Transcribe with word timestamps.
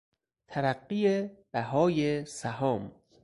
ترقی 0.47 1.29
بهای 1.51 2.25
سهام 2.25 2.91